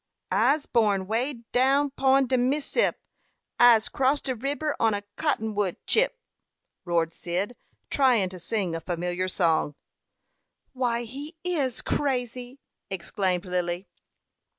[0.31, 2.95] 'I's born way down 'pon de Mississip;
[3.59, 6.17] I's crossed de riber on a cotton wood chip,'"
[6.85, 7.55] roared Cyd,
[7.91, 9.75] trying to sing a familiar song.
[10.73, 12.57] "Why, he is crazy!"
[12.89, 13.87] exclaimed Lily.